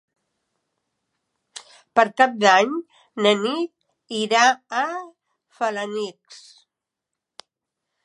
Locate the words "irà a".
4.23-4.89